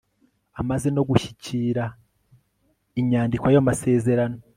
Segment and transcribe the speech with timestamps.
[0.61, 1.83] amaze no gushyikira
[2.99, 4.37] inyandiko y'ayo masezerano